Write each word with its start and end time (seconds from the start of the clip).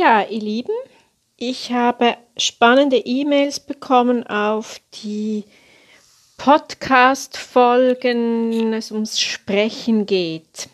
Ja, 0.00 0.22
ihr 0.22 0.38
Lieben, 0.38 0.76
ich 1.36 1.72
habe 1.72 2.16
spannende 2.36 2.98
E-Mails 2.98 3.58
bekommen 3.58 4.24
auf 4.24 4.80
die 5.02 5.42
Podcast-Folgen, 6.36 8.52
wenn 8.52 8.74
es 8.74 8.92
ums 8.92 9.18
Sprechen 9.18 10.06
geht. 10.06 10.68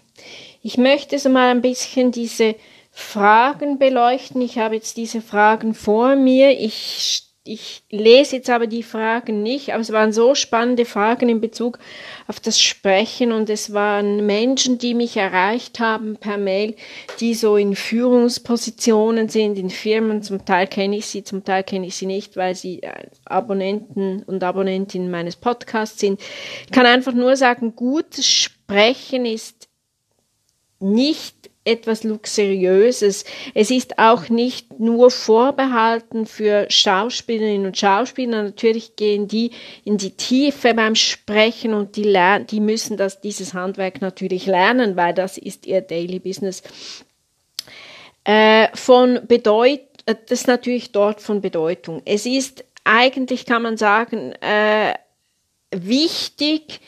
Ich 0.63 0.77
möchte 0.77 1.19
so 1.19 1.31
mal 1.31 1.49
ein 1.49 1.63
bisschen 1.63 2.13
diese 2.13 2.55
Fragen 2.91 3.79
beleuchten. 3.79 4.43
Ich 4.43 4.59
habe 4.59 4.75
jetzt 4.75 4.99
diese 4.99 5.23
Fragen 5.23 5.73
vor 5.73 6.17
mir. 6.17 6.61
Ich 6.61 7.23
ich 7.47 7.83
lese 7.91 8.37
jetzt 8.37 8.49
aber 8.49 8.67
die 8.67 8.83
Fragen 8.83 9.43
nicht, 9.43 9.75
aber 9.75 9.83
es 9.83 9.93
waren 9.93 10.15
so 10.15 10.35
spannende 10.35 10.87
Fragen 10.87 11.29
in 11.29 11.43
Bezug 11.43 11.79
auf 12.27 12.41
das 12.41 12.59
Sprechen 12.59 13.33
und 13.33 13.51
es 13.51 13.75
waren 13.75 14.25
Menschen, 14.25 14.79
die 14.79 14.95
mich 14.95 15.19
erreicht 15.19 15.79
haben 15.79 16.17
per 16.17 16.39
Mail, 16.39 16.75
die 17.21 17.35
so 17.35 17.59
in 17.59 17.77
Führungspositionen 17.77 19.29
sind, 19.29 19.59
in 19.59 19.69
Firmen. 19.69 20.23
Zum 20.23 20.47
Teil 20.47 20.67
kenne 20.67 20.97
ich 20.97 21.05
sie, 21.05 21.23
zum 21.23 21.45
Teil 21.45 21.65
kenne 21.65 21.87
ich 21.87 21.97
sie 21.97 22.07
nicht, 22.07 22.39
weil 22.39 22.55
sie 22.55 22.83
äh, 22.83 23.09
Abonnenten 23.27 24.23
und 24.23 24.43
Abonnentinnen 24.43 25.11
meines 25.11 25.37
Podcasts 25.37 26.01
sind. 26.01 26.21
Ich 26.65 26.73
kann 26.73 26.87
einfach 26.87 27.13
nur 27.13 27.37
sagen, 27.37 27.77
gutes 27.77 28.27
Sprechen 28.27 29.27
ist 29.27 29.69
nicht 30.81 31.51
etwas 31.65 32.05
Luxuriöses. 32.05 33.25
Es 33.55 33.71
ist 33.71 33.99
auch 33.99 34.29
nicht 34.29 34.79
nur 34.79 35.11
vorbehalten 35.11 36.27
für 36.27 36.67
Schauspielerinnen 36.69 37.67
und 37.67 37.79
Schauspieler. 37.79 38.43
Natürlich 38.43 38.97
gehen 38.97 39.29
die 39.29 39.51
in 39.85 39.97
die 39.97 40.13
Tiefe 40.13 40.75
beim 40.75 40.95
Sprechen 40.95 41.75
und 41.75 41.97
die 41.97 42.05
lernen, 42.05 42.47
die 42.47 42.61
müssen 42.61 42.97
das, 42.97 43.21
dieses 43.21 43.55
Handwerk 43.55 44.01
natürlich 44.01 44.47
lernen, 44.47 44.97
weil 44.97 45.15
das 45.15 45.39
ist 45.39 45.67
ihr 45.67 45.81
Daily 45.81 46.19
Business. 46.19 46.63
Äh, 48.25 48.69
von 48.75 49.21
Bedeut, 49.27 49.81
äh, 50.07 50.15
das 50.29 50.41
ist 50.41 50.49
natürlich 50.49 50.93
dort 50.93 51.21
von 51.21 51.41
Bedeutung. 51.41 52.03
Es 52.05 52.27
ist 52.27 52.65
eigentlich, 52.85 53.47
kann 53.47 53.63
man 53.63 53.77
sagen, 53.77 54.33
äh, 54.41 54.95
wichtig, 55.71 56.81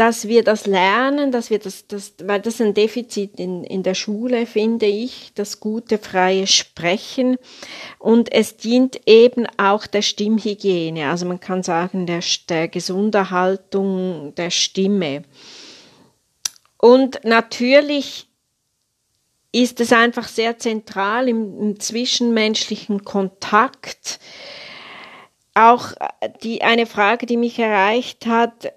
dass 0.00 0.28
wir 0.28 0.42
das 0.42 0.64
lernen, 0.64 1.30
dass 1.30 1.50
wir 1.50 1.58
das, 1.58 1.86
das 1.86 2.14
weil 2.24 2.40
das 2.40 2.58
ein 2.58 2.72
Defizit 2.72 3.38
in, 3.38 3.64
in 3.64 3.82
der 3.82 3.92
Schule, 3.92 4.46
finde 4.46 4.86
ich, 4.86 5.32
das 5.34 5.60
gute 5.60 5.98
freie 5.98 6.46
Sprechen. 6.46 7.36
Und 7.98 8.32
es 8.32 8.56
dient 8.56 9.02
eben 9.04 9.46
auch 9.58 9.86
der 9.86 10.00
Stimmhygiene, 10.00 11.10
also 11.10 11.26
man 11.26 11.38
kann 11.38 11.62
sagen, 11.62 12.06
der, 12.06 12.20
der 12.48 12.68
Gesunderhaltung 12.68 14.34
der 14.36 14.48
Stimme. 14.48 15.24
Und 16.78 17.20
natürlich 17.24 18.26
ist 19.52 19.80
es 19.80 19.92
einfach 19.92 20.28
sehr 20.28 20.56
zentral 20.56 21.28
im, 21.28 21.60
im 21.60 21.78
zwischenmenschlichen 21.78 23.04
Kontakt. 23.04 24.18
Auch 25.52 25.92
die, 26.42 26.62
eine 26.62 26.86
Frage, 26.86 27.26
die 27.26 27.36
mich 27.36 27.58
erreicht 27.58 28.24
hat, 28.24 28.64
äh, 28.64 28.70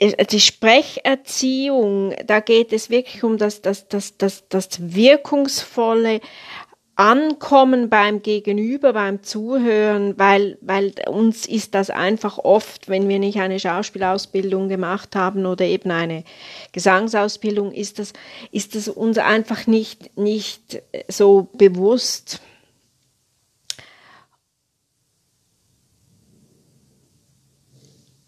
die 0.00 0.40
Sprecherziehung, 0.40 2.14
da 2.26 2.40
geht 2.40 2.72
es 2.72 2.90
wirklich 2.90 3.24
um 3.24 3.38
das, 3.38 3.62
das, 3.62 3.88
das, 3.88 4.16
das, 4.16 4.48
das 4.48 4.94
wirkungsvolle 4.94 6.20
Ankommen 6.94 7.88
beim 7.88 8.22
Gegenüber, 8.22 8.92
beim 8.92 9.22
Zuhören, 9.22 10.18
weil, 10.18 10.58
weil 10.60 10.92
uns 11.08 11.46
ist 11.46 11.74
das 11.74 11.88
einfach 11.88 12.38
oft, 12.38 12.88
wenn 12.88 13.08
wir 13.08 13.18
nicht 13.18 13.38
eine 13.40 13.58
Schauspielausbildung 13.58 14.68
gemacht 14.68 15.16
haben 15.16 15.46
oder 15.46 15.64
eben 15.64 15.90
eine 15.90 16.22
Gesangsausbildung, 16.72 17.72
ist 17.72 17.98
das, 17.98 18.12
ist 18.50 18.74
das 18.74 18.88
uns 18.88 19.16
einfach 19.16 19.66
nicht, 19.66 20.16
nicht 20.18 20.82
so 21.08 21.48
bewusst. 21.54 22.40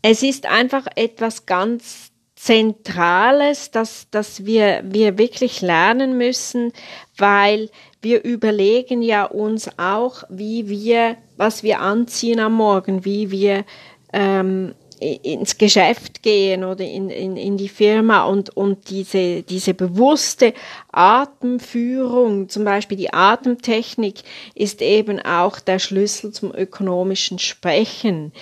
Es 0.07 0.23
ist 0.23 0.45
einfach 0.45 0.87
etwas 0.97 1.47
ganz 1.47 2.13
Zentrales, 2.35 3.71
dass, 3.71 4.07
dass 4.11 4.45
wir, 4.45 4.83
wir 4.85 5.17
wirklich 5.17 5.63
lernen 5.63 6.19
müssen, 6.19 6.75
weil 7.17 7.71
wir 8.03 8.23
überlegen 8.23 9.01
ja 9.01 9.25
uns 9.25 9.71
auch, 9.79 10.25
wie 10.29 10.69
wir, 10.69 11.17
was 11.39 11.63
wir 11.63 11.81
anziehen 11.81 12.39
am 12.39 12.53
Morgen, 12.53 13.07
wie 13.07 13.31
wir 13.31 13.65
ähm, 14.13 14.75
ins 15.01 15.57
Geschäft 15.57 16.23
gehen 16.23 16.65
oder 16.65 16.85
in, 16.85 17.09
in, 17.09 17.39
in 17.39 17.57
die 17.57 17.71
Firma 17.71 18.25
und, 18.25 18.55
und 18.55 18.91
diese, 18.91 19.43
diese 19.43 19.73
bewusste 19.73 20.53
Atemführung, 20.93 22.51
zum 22.51 22.65
Beispiel 22.65 22.99
die 22.99 23.15
Atemtechnik, 23.15 24.17
ist 24.55 24.83
eben 24.83 25.19
auch 25.19 25.61
der 25.61 25.79
Schlüssel 25.79 26.31
zum 26.31 26.55
ökonomischen 26.55 27.39
Sprechen. 27.39 28.33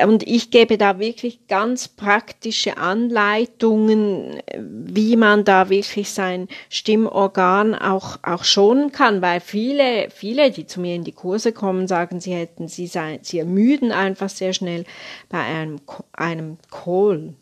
Und 0.00 0.26
ich 0.26 0.50
gebe 0.50 0.78
da 0.78 0.98
wirklich 0.98 1.46
ganz 1.48 1.86
praktische 1.86 2.78
Anleitungen, 2.78 4.40
wie 4.56 5.16
man 5.16 5.44
da 5.44 5.68
wirklich 5.68 6.12
sein 6.12 6.48
Stimmorgan 6.70 7.74
auch, 7.74 8.18
auch 8.22 8.42
schonen 8.44 8.90
kann, 8.92 9.20
weil 9.20 9.40
viele, 9.40 10.08
viele, 10.10 10.50
die 10.50 10.66
zu 10.66 10.80
mir 10.80 10.94
in 10.94 11.04
die 11.04 11.12
Kurse 11.12 11.52
kommen, 11.52 11.88
sagen, 11.88 12.20
sie 12.20 12.32
hätten, 12.32 12.68
sie 12.68 12.86
seien, 12.86 13.18
sie 13.22 13.38
ermüden 13.38 13.92
einfach 13.92 14.30
sehr 14.30 14.54
schnell 14.54 14.84
bei 15.28 15.40
einem, 15.40 15.78
einem 16.12 16.56
Call. 16.70 17.34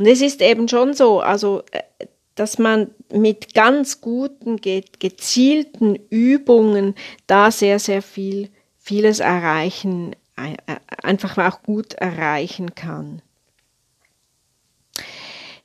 Und 0.00 0.06
es 0.06 0.20
ist 0.20 0.42
eben 0.42 0.66
schon 0.66 0.94
so, 0.94 1.20
also 1.20 1.62
äh, 1.70 2.06
dass 2.40 2.58
man 2.58 2.90
mit 3.12 3.52
ganz 3.52 4.00
guten, 4.00 4.62
gezielten 4.62 5.96
Übungen 6.08 6.94
da 7.26 7.50
sehr, 7.50 7.78
sehr 7.78 8.00
viel, 8.00 8.48
vieles 8.78 9.20
erreichen, 9.20 10.16
äh, 10.36 10.56
einfach 11.02 11.36
auch 11.36 11.62
gut 11.62 11.92
erreichen 11.92 12.74
kann. 12.74 13.20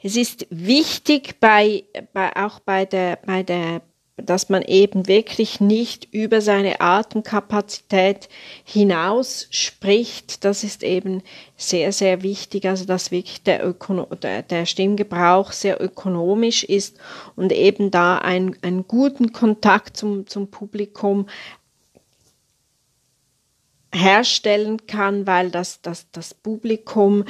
Es 0.03 0.17
ist 0.17 0.47
wichtig 0.49 1.39
bei, 1.39 1.85
bei, 2.11 2.35
auch 2.35 2.59
bei 2.59 2.83
der, 2.83 3.19
bei 3.25 3.41
der 3.41 3.81
dass 4.17 4.47
man 4.47 4.61
eben 4.61 5.07
wirklich 5.07 5.59
nicht 5.59 6.07
über 6.13 6.39
seine 6.39 6.79
Atemkapazität 6.79 8.29
hinaus 8.63 9.47
spricht. 9.51 10.45
Das 10.45 10.63
ist 10.63 10.83
eben 10.83 11.21
sehr, 11.57 11.91
sehr 11.91 12.23
wichtig, 12.23 12.65
also 12.65 12.85
dass 12.85 13.11
wirklich 13.11 13.43
der, 13.43 13.65
Ökono 13.67 14.05
der, 14.15 14.41
der 14.41 14.65
Stimmgebrauch 14.65 15.51
sehr 15.51 15.81
ökonomisch 15.83 16.63
ist 16.63 16.97
und 17.35 17.51
eben 17.51 17.91
da 17.91 18.17
ein, 18.17 18.55
einen 18.61 18.87
guten 18.87 19.33
Kontakt 19.33 19.97
zum, 19.97 20.27
zum 20.27 20.49
Publikum 20.49 21.27
herstellen 23.93 24.87
kann, 24.87 25.27
weil 25.27 25.51
das, 25.51 25.81
das, 25.81 26.09
das 26.11 26.33
Publikum 26.33 27.25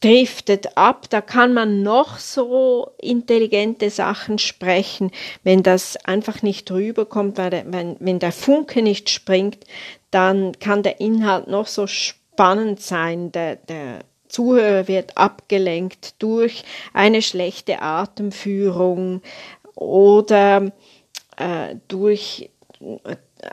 driftet 0.00 0.76
ab, 0.76 1.08
da 1.10 1.20
kann 1.20 1.54
man 1.54 1.82
noch 1.82 2.18
so 2.18 2.90
intelligente 2.98 3.90
Sachen 3.90 4.38
sprechen, 4.38 5.10
wenn 5.42 5.62
das 5.62 5.96
einfach 6.04 6.42
nicht 6.42 6.70
rüberkommt, 6.70 7.38
wenn, 7.38 7.96
wenn 7.98 8.18
der 8.18 8.32
Funke 8.32 8.82
nicht 8.82 9.08
springt, 9.10 9.64
dann 10.10 10.58
kann 10.58 10.82
der 10.82 11.00
Inhalt 11.00 11.48
noch 11.48 11.66
so 11.66 11.86
spannend 11.86 12.80
sein, 12.80 13.32
der, 13.32 13.56
der 13.56 14.00
Zuhörer 14.28 14.88
wird 14.88 15.16
abgelenkt 15.16 16.14
durch 16.22 16.62
eine 16.92 17.22
schlechte 17.22 17.80
Atemführung 17.80 19.22
oder 19.74 20.72
äh, 21.36 21.76
durch 21.88 22.50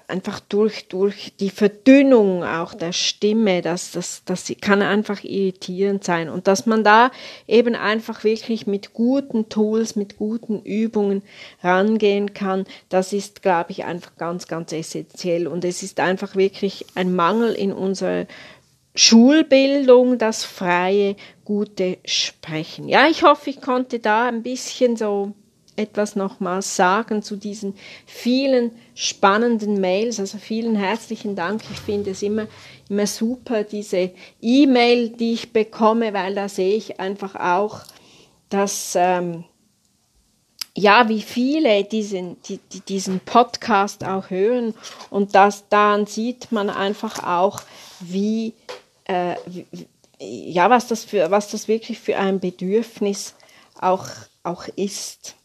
einfach 0.08 0.40
durch, 0.40 0.88
durch 0.88 1.34
die 1.40 1.50
Verdünnung 1.50 2.44
auch 2.44 2.74
der 2.74 2.94
Stimme, 2.94 3.62
das, 3.62 3.92
das, 3.92 4.24
das 4.26 4.52
kann 4.62 4.82
einfach 4.82 5.24
irritierend 5.24 6.04
sein. 6.04 6.30
Und 6.30 6.48
dass 6.48 6.66
man 6.66 6.84
da 6.84 7.12
eben 7.48 7.76
einfach 7.76 8.24
wirklich 8.24 8.66
mit 8.66 8.94
guten 8.94 9.50
Tools, 9.50 9.96
mit 9.96 10.18
guten 10.18 10.62
Übungen 10.62 11.22
rangehen 11.62 12.34
kann, 12.34 12.66
das 12.90 13.13
ist, 13.13 13.42
glaube 13.42 13.72
ich, 13.72 13.84
einfach 13.84 14.16
ganz, 14.16 14.48
ganz 14.48 14.72
essentiell. 14.72 15.48
Und 15.48 15.66
es 15.66 15.84
ist 15.84 16.00
einfach 16.00 16.36
wirklich 16.36 16.86
ein 16.96 17.13
Mangel 17.13 17.54
in 17.54 17.74
unserer 17.74 18.25
Schulbildung, 18.96 20.18
das 20.18 20.46
freie, 20.46 21.16
gute 21.44 21.98
Sprechen. 22.06 22.88
Ja, 22.88 23.07
ich 23.07 23.24
hoffe, 23.24 23.50
ich 23.50 23.60
konnte 23.60 24.00
da 24.00 24.28
ein 24.28 24.44
bisschen 24.44 24.96
so 24.96 25.34
etwas 25.75 26.16
nochmals 26.16 26.75
sagen 26.75 27.24
zu 27.24 27.36
diesen 27.36 27.75
vielen 28.06 28.72
spannenden 28.96 29.81
Mails. 29.81 30.20
Also 30.20 30.38
vielen 30.38 30.75
herzlichen 30.75 31.36
Dank. 31.36 31.62
Ich 31.72 31.80
finde 31.80 32.12
es 32.12 32.22
immer, 32.22 32.48
immer 32.90 33.08
super, 33.08 33.64
diese 33.64 34.12
E-Mail, 34.42 35.10
die 35.10 35.34
ich 35.34 35.54
bekomme, 35.54 36.14
weil 36.14 36.36
da 36.36 36.50
sehe 36.50 36.75
ich 36.75 37.00
einfach 37.00 37.36
auch, 37.36 37.81
dass, 38.50 38.94
ähm, 38.96 39.46
ja, 40.75 41.08
wie 41.08 41.22
viele 41.22 41.84
diesen, 41.84 42.42
die, 42.44 42.60
die, 42.72 42.81
diesen 42.81 43.19
Podcast 43.19 44.04
auch 44.04 44.30
hören 44.30 44.74
und 45.10 45.36
das, 45.36 45.69
dann 45.69 46.08
sieht 46.08 46.52
man 46.52 46.69
einfach 46.69 47.24
auch, 47.24 47.62
wie, 48.00 48.54
äh, 49.06 49.36
wie, 49.46 49.66
ja, 50.19 50.69
was 50.69 50.88
das 50.88 51.04
für, 51.04 51.30
was 51.31 51.50
das 51.50 51.68
wirklich 51.68 52.00
für 52.00 52.18
ein 52.18 52.40
Bedürfnis 52.40 53.36
auch, 53.80 54.08
auch 54.44 54.68
ist. 54.76 55.36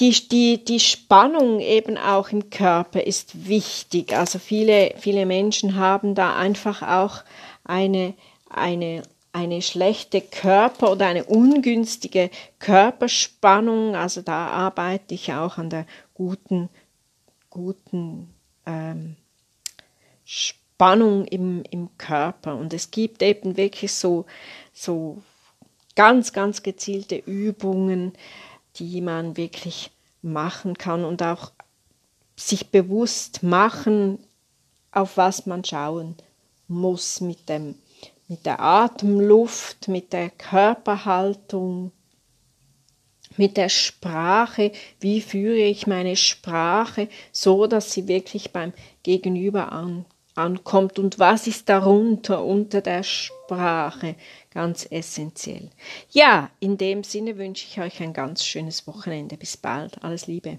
Die, 0.00 0.12
die, 0.28 0.64
die 0.64 0.78
Spannung 0.78 1.58
eben 1.58 1.98
auch 1.98 2.28
im 2.30 2.50
Körper 2.50 3.02
ist 3.02 3.48
wichtig. 3.48 4.16
Also 4.16 4.38
viele, 4.38 4.94
viele 4.96 5.26
Menschen 5.26 5.74
haben 5.74 6.14
da 6.14 6.36
einfach 6.36 6.82
auch 6.82 7.24
eine, 7.64 8.14
eine, 8.48 9.02
eine 9.32 9.60
schlechte 9.60 10.20
Körper- 10.20 10.92
oder 10.92 11.06
eine 11.06 11.24
ungünstige 11.24 12.30
Körperspannung. 12.60 13.96
Also 13.96 14.22
da 14.22 14.48
arbeite 14.48 15.14
ich 15.14 15.32
auch 15.32 15.58
an 15.58 15.68
der 15.68 15.84
guten, 16.14 16.68
guten 17.50 18.32
ähm, 18.66 19.16
Spannung 20.24 21.24
im, 21.24 21.64
im 21.70 21.90
Körper. 21.98 22.54
Und 22.54 22.72
es 22.72 22.92
gibt 22.92 23.20
eben 23.22 23.56
wirklich 23.56 23.92
so, 23.92 24.26
so 24.72 25.22
ganz, 25.96 26.32
ganz 26.32 26.62
gezielte 26.62 27.16
Übungen, 27.16 28.12
die 28.78 29.00
man 29.00 29.36
wirklich 29.36 29.90
machen 30.22 30.76
kann 30.76 31.04
und 31.04 31.22
auch 31.22 31.52
sich 32.36 32.70
bewusst 32.70 33.42
machen, 33.42 34.18
auf 34.92 35.16
was 35.16 35.46
man 35.46 35.64
schauen 35.64 36.16
muss 36.68 37.20
mit 37.20 37.48
dem 37.48 37.74
mit 38.28 38.44
der 38.44 38.60
Atemluft, 38.60 39.88
mit 39.88 40.12
der 40.12 40.28
Körperhaltung, 40.28 41.92
mit 43.38 43.56
der 43.56 43.70
Sprache, 43.70 44.72
wie 45.00 45.22
führe 45.22 45.56
ich 45.56 45.86
meine 45.86 46.14
Sprache 46.14 47.08
so, 47.32 47.66
dass 47.66 47.92
sie 47.92 48.06
wirklich 48.06 48.52
beim 48.52 48.74
Gegenüber 49.02 49.72
an, 49.72 50.04
ankommt 50.38 50.98
und 50.98 51.18
was 51.18 51.46
ist 51.46 51.68
darunter 51.68 52.44
unter 52.44 52.80
der 52.80 53.02
Sprache 53.02 54.16
ganz 54.50 54.86
essentiell. 54.90 55.70
Ja, 56.10 56.50
in 56.60 56.78
dem 56.78 57.04
Sinne 57.04 57.36
wünsche 57.36 57.66
ich 57.66 57.80
euch 57.80 58.00
ein 58.00 58.12
ganz 58.12 58.44
schönes 58.44 58.86
Wochenende. 58.86 59.36
Bis 59.36 59.56
bald. 59.56 60.02
Alles 60.02 60.26
Liebe. 60.26 60.58